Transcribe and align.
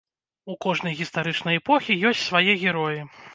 У 0.53 0.53
кожнай 0.65 0.95
гістарычнай 1.01 1.59
эпохі 1.61 1.99
ёсць 2.13 2.25
свае 2.31 2.57
героі. 2.65 2.99